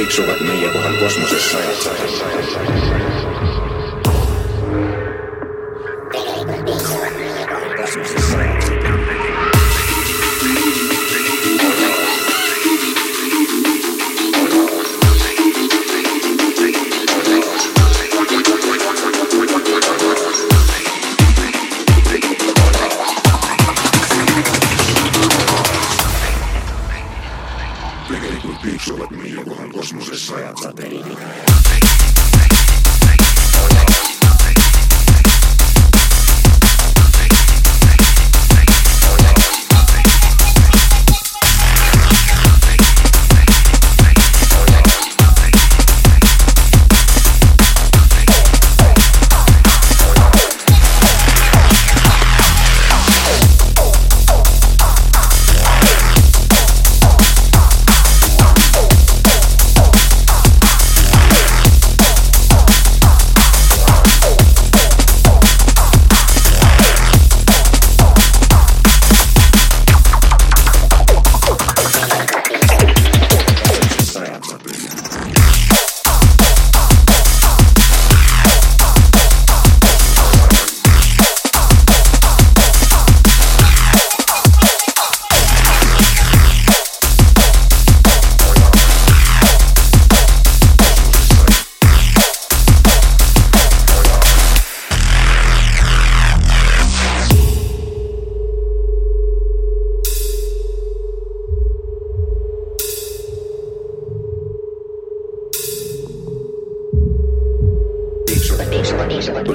Liiksuvat 0.00 0.40
Suksuvat 28.84 29.10
miljokohan 29.10 29.70
kosmosessa 29.70 30.34
ajat 30.36 30.58
säteilyä. 30.62 31.49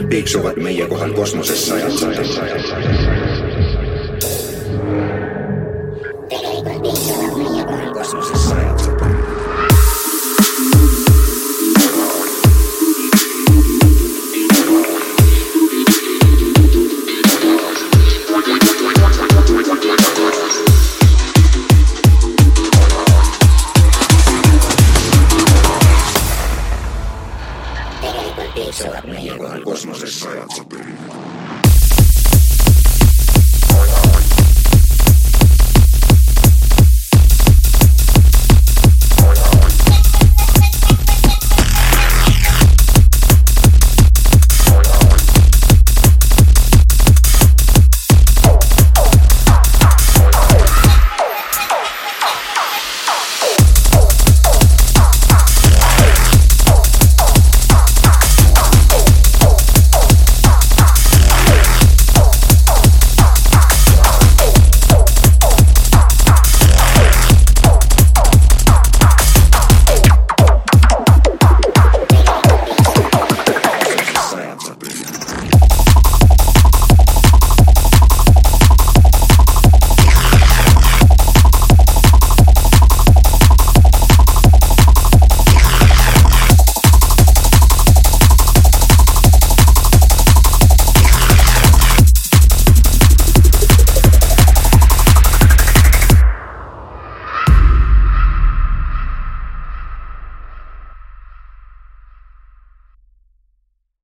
Liiksuvat 0.10 0.56
meidän 0.56 0.90
kohan 0.90 1.14
kosmosessa. 1.14 1.76
Liiksuvat 1.76 3.35
Esa 28.56 29.00
apnea 29.00 29.38
con 29.38 29.54
el 29.54 29.64
cosmos 29.64 30.02
es 30.02 30.26